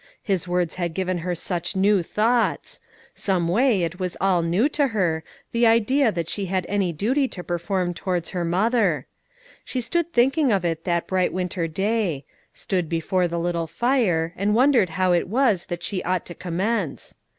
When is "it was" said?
3.83-4.17, 15.13-15.67